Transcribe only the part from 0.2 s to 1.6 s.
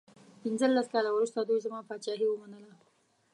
پنځلس کاله وروسته دوی